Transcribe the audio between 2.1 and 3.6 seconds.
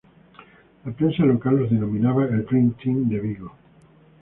el Dream Team de Vigo.